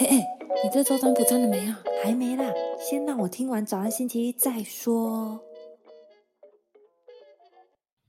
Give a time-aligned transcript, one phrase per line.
[0.00, 0.16] 哎哎，
[0.64, 1.80] 你这周占卜占了没啊？
[2.02, 5.40] 还没啦，先让我听完早安星期一再说。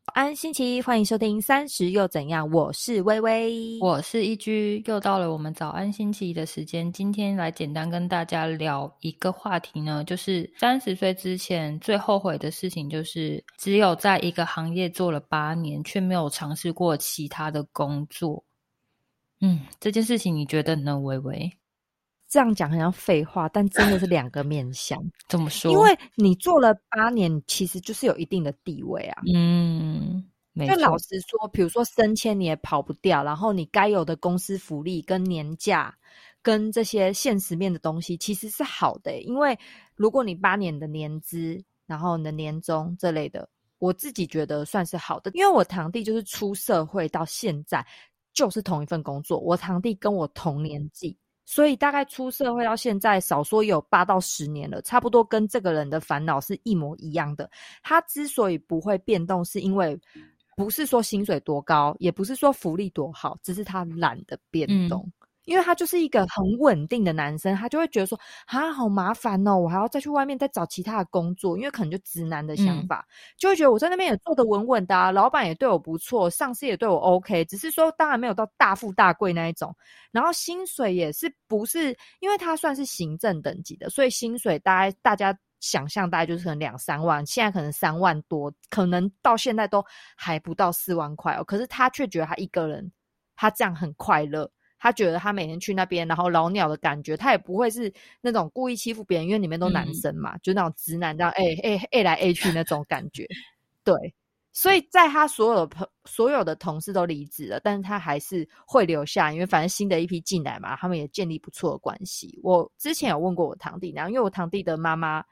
[0.04, 2.50] 早安星期一，欢迎收听三十又怎样？
[2.50, 6.92] 我是微微，我是一居，又到了我们早安星期一的时间。
[6.92, 18.44] 今天来简单跟大家聊一个话题呢，就是三十岁之前最后悔的事情，就是只有在一个行业做了八年，却没有尝试过其他的工作。
[19.42, 21.52] 嗯，这件事情你觉得呢，微微？
[22.28, 25.00] 这样讲很像废话，但真的是两个面向。
[25.30, 25.72] 怎么说？
[25.72, 29.22] 因为你做了八年，其实就是有一定的地位啊。
[29.34, 35.96] 嗯，没就老实说，比如说升迁你也跑不掉，然后你该有的公司福利跟年假，
[36.42, 39.22] 跟这些现实面的东西，其实是好的。
[39.22, 39.58] 因为
[39.96, 45.30] 如果你八年的年资，然后你的年终这类的，我自己觉得算是好的。
[45.34, 47.86] 因为我堂弟就是出社会到现在
[48.34, 51.16] 就是同一份工作，我堂弟跟我同年纪。
[51.46, 57.50] 所以大概出社会到现在，少说有八到十年了，差不多跟这个人的烦恼是一模一样的。
[57.84, 59.98] 他之所以不会变动，是因为
[60.58, 65.10] 不是说薪水多高，也不是说福利多好，只是他懒得变动。
[65.46, 73.06] 因为他就是一个很稳定的男生，他就会觉得说啊，好麻烦哦，我还要再去外面再找其他的工作，因为可能就直男的想法，
[73.38, 79.76] 就会觉得我在那边也做得稳稳的，老板也对我不错，上司也对我 OK，只是说当然没有到大富大贵那一种，
[80.12, 89.84] 然后薪水也是不是，因为他算是行政等级的，所以薪水大概大家想象大概就是可能两三万，现在可能三万多，可能到现在都
[90.16, 92.92] 还不到四万块哦，可是他却觉得他一个人
[93.36, 94.50] 他这样很快乐。
[94.86, 97.92] 他觉得他每天去那边，然后老鸟的感觉，他也不会是
[98.22, 103.26] 那种故意欺负别人，因为里面都男生嘛，就那种直男这样，哎哎哎来哎去那种感觉。
[103.84, 103.96] 对，
[104.54, 112.40] 所以在他所有的朋所有的同事都离职了，但是他还是会留下，因为反正新的一批进来嘛，他们也建立不错的关系。
[112.44, 115.26] 我之前有问过我堂弟，然后因为我堂弟的妈妈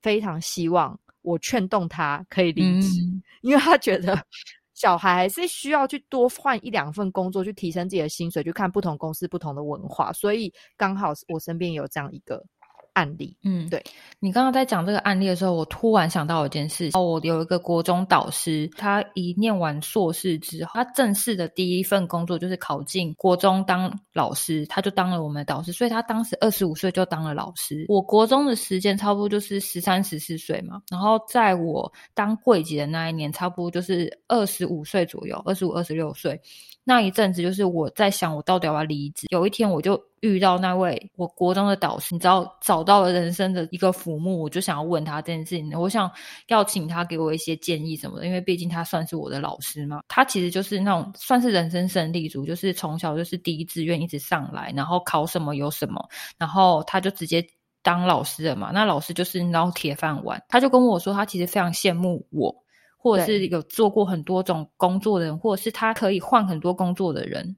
[0.00, 3.02] 非常希望我劝动他可以离职，
[3.42, 4.18] 因为他觉得。
[4.78, 12.40] 小孩还是需要去多换一两份工作，去提升自己的薪水，去看不同公司不同的文化，所以刚好我身边有这样一个。
[12.98, 13.80] 案例，嗯，对
[14.18, 16.90] 你刚刚在讲这个案例的时候，我突然想到一件事。
[16.94, 25.70] 哦，我有一个国中导师，他一念完硕士之后，他正式的第一份工作就是考进国中当老师，他就当了我们的导师。
[25.72, 27.86] 所以他当时二十五岁就当了老师。
[27.88, 36.40] 我国中的时间差不多就是十三十四岁嘛，然后在我当柜姐的那一年，差不多就是二十五岁左右，二十五二十六岁。
[36.88, 39.26] 那一阵子，就是我在想，我到底要不要离职。
[39.28, 45.70] 有一天，我就遇到那位我国中的导师，你知道，找到了人生的一个浮木，我就想要问他这件事情。
[45.78, 46.10] 我想
[46.46, 50.00] 要请他给我一些建议什么的，因为毕竟他算是我的老师嘛。
[50.08, 56.02] 他其实就是那种算是人生胜利组，就是从小就是第一志愿一直上来，然后考什么有什么，
[56.38, 57.46] 然后他就直接
[57.82, 58.70] 当老师了嘛。
[58.72, 62.64] 那老师就是捞铁饭碗，他就跟我说，他其实非常羡慕我。
[63.00, 67.56] 或者是有做过很多种工作的人，或者是他可以换很多工作的人，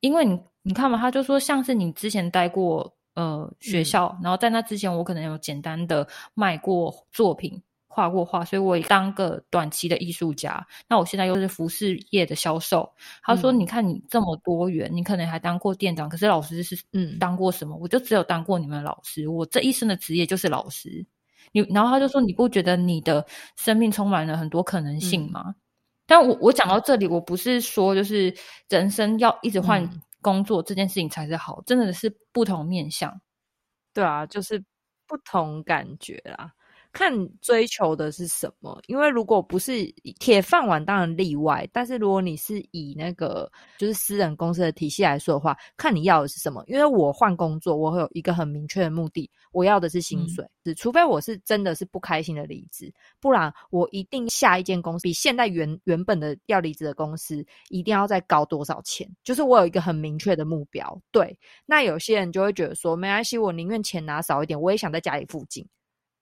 [0.00, 10.64] 因为你你看嘛，他就说像是你之前待过呃学校，然后在那之前我可能有简单的卖过作品、画过画，所以我也当个短期的艺术家。
[10.88, 12.88] 那我现在又是服饰业的销售。
[13.22, 17.76] 他说：“你看你这么多元，你可能还当过店长，可是老师是嗯当过什么？
[17.76, 21.04] 我就只有当过你们老师，我这一生的职业就是老师。”
[21.50, 23.26] 你然后他就说：“你不觉得你的
[23.56, 25.54] 生命充满了很多可能性吗？”
[26.06, 28.34] 但我我讲到这里，我不是说就是
[28.68, 29.88] 人生要一直换
[30.20, 33.20] 工作这件事情才是好，真的是不同面相。
[33.94, 34.62] 对啊，就是
[35.06, 36.52] 不同感觉啦。
[36.92, 39.84] 看追求的是什么，因为如果不是
[40.20, 41.66] 铁饭碗，当然例外。
[41.72, 46.62] 但是如果你是以那个就是私人公司的体系来说的话，看你要的是什么。
[46.66, 50.46] 因为我换工作，我会有一个很明确的目的，我要的是薪水。
[50.64, 59.08] 是，除非我是真的是不开心的离职，不然我一定下一间公司比现在原原本的要离职的公司一定要再高多少钱。
[59.24, 61.00] 就是我有一个很明确的目标。
[61.10, 61.36] 对，
[61.66, 65.66] 那有些人就会觉得说，没关系，我宁愿钱拿少一点，我也想在家里附近。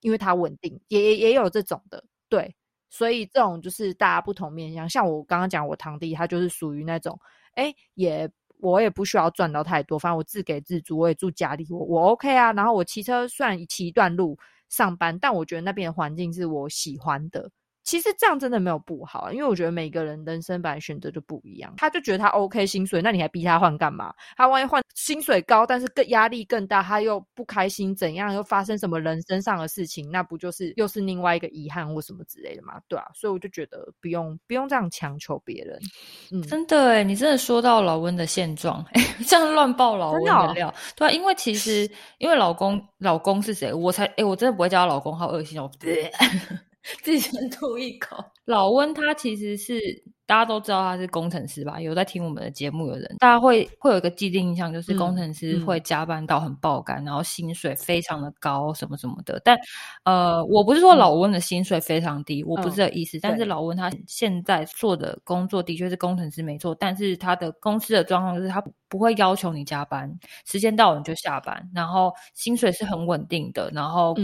[0.01, 2.53] 因为它稳定，也也也有这种的，对，
[2.89, 4.89] 所以这种就是大家不同面向。
[4.89, 7.19] 像我刚刚讲，我堂弟他就是属于那种，
[7.55, 12.51] 哎，也我也不需要赚到太多，反正我自给自足，我也住家里，我我 OK 啊。
[12.53, 14.37] 然后我骑车虽然骑一段路
[14.69, 17.49] 上班，但我觉得那边的环境是我喜欢的，
[17.83, 21.73] 其实这样真的没有不好，因为我觉得每个人人生本来选择就不一样。
[21.77, 24.13] 他就觉得他 OK 薪水，那你还逼他换干嘛？
[24.37, 32.79] 他万一换薪水高，但是更压力更大，他又不开心，怎样又发生什么人身上的事情，那不就是又是另外一个遗憾或什么之类的嘛？
[32.87, 35.79] 对啊，所以我就觉得不用不用这样强求别人。
[36.31, 38.85] 嗯，真的哎，你真的说到老温的现状，
[39.27, 41.89] 这样乱爆老温的料，对啊，因为其实
[42.19, 45.69] 因为老公老公是谁，我才哎，我真的不会叫他老公，好恶心哦。
[47.03, 48.17] 自己先吐一口。
[48.45, 49.79] 老温他其实是
[50.25, 51.79] 大家都知道他是工程师吧？
[51.79, 59.39] 有在听我们的节目的人，大家会会有一个既定印象，就是工程师会加班到很爆肝，然后薪水非常的高，什么什么的。
[59.43, 59.57] 但
[60.03, 63.19] 呃，我不是说老温的薪水非常低，我不是这意思。
[63.21, 70.11] 但是老温他现在做的工作的确是工程师没错，但是他的公司的状况就是他不会要求你加班，
[70.45, 74.15] 时间到了你就下班，然后薪水是很稳定的，然后。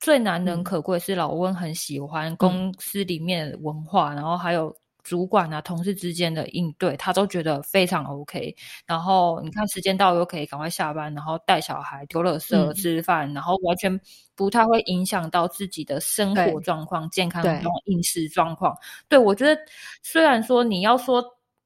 [0.00, 8.54] 最难能可贵是老温很喜欢公司里面的文化，然后还有主管啊、同事之间的应对，他都觉得非常 OK。
[8.86, 14.00] 然后你看时间到又可以赶快下班，然后带小孩、丢垃圾、吃饭，然后完全
[14.36, 18.76] 不太会影响到自己的生活状况、健康状况、饮食状况。
[19.08, 19.60] 对我觉得，
[20.02, 21.24] 虽然说你要说，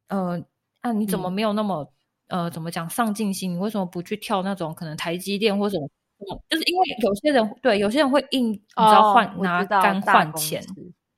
[0.08, 0.42] 呃，
[0.80, 1.86] 啊，你怎么没有那么
[2.28, 3.52] 呃，怎么讲上进心？
[3.54, 5.76] 你为什么不去跳那种可能台积电或者？
[6.48, 10.62] 就是因为有些人对有些人会硬，你知道换拿肝换钱，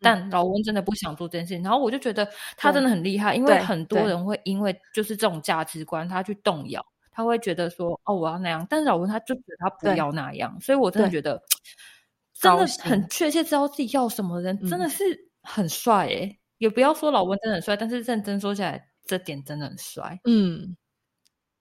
[0.01, 1.63] 但老温真的不想做这件事情。
[1.63, 11.43] 然后我就觉得他真的很厉害，因为很多人会因为就是这种价值观，他去动摇，他会觉得说哦我要那样，但是老温他就觉得他不要那样，所以我真的觉得
[12.35, 15.05] 真的很确切知道自己要什么人，真的是
[15.43, 16.39] 很帅诶。
[16.59, 20.19] 也不要说老温真的很帅，但是认真说起来，这点真的很帅。
[20.25, 20.77] 嗯，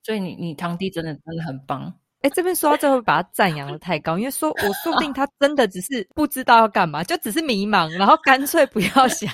[0.03, 1.93] 所以你你堂弟真的真的很棒。
[2.23, 9.29] 哎，这边说到最后把他赞扬的太高，因为说 我说不定他真的只是不知道要干嘛，就只是迷茫，然后干脆不要想，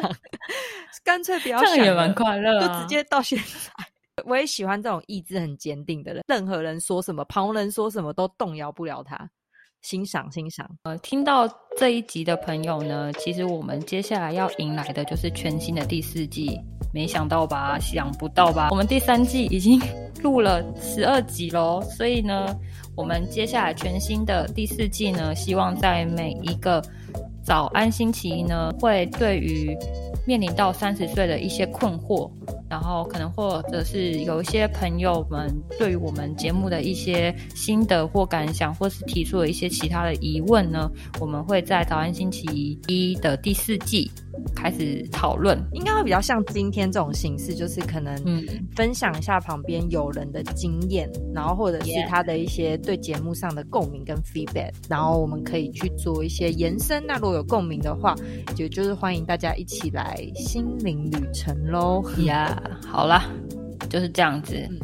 [1.05, 4.23] 干脆不要想，也蛮快乐，就直接到现在。
[4.25, 9.29] 我也喜欢这种意志很坚定的人，任何人说什么，旁人说什么都动摇不了他。
[9.81, 10.69] 欣赏欣赏。
[10.83, 11.47] 呃，听到
[11.77, 16.59] 这一集的朋友呢，其实我们接下来要迎来的就是全新的第四季。
[16.93, 17.79] 没想到吧？
[17.79, 18.67] 想不到吧？
[18.71, 19.79] 我们第三季已经
[20.21, 22.55] 录了十二集喽，所以呢，
[22.95, 26.81] 我们接下来全新的第四季呢，希望在每一个
[27.43, 29.75] 早安星期一呢，会对于
[30.25, 32.29] 面临到三十岁的一些困惑。
[32.69, 40.87] 然后可能或者是有一些朋友们对于我们节目的一些心得或感想，或是提出了一些其他的疑问呢，
[41.19, 44.11] 我们会在早安星期一的第四季
[44.55, 48.15] 开始讨论，应该会比较像今天这种形式，就是可能
[48.75, 57.03] 分享一下旁边有人的经验，然后或者是他的一些对节目上的共鸣跟 feedback，然后我们可以去做一些延伸。
[57.05, 58.15] 那如果有共鸣的话，
[58.57, 62.61] 也就是欢迎大家一起来心灵旅程喽，呀。
[62.85, 63.25] 好啦，
[63.89, 64.55] 就是这样子。
[64.55, 64.79] 嗯，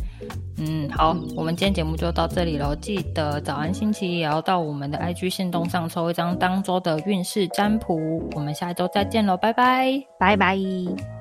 [0.57, 2.75] 嗯好，我们今天节目就到这里了。
[2.77, 8.23] 记得早安星期一也要到我们的 IG 行动上抽一张当周的运势占卜。
[8.35, 11.14] 我们下一周再见喽，拜拜，拜拜。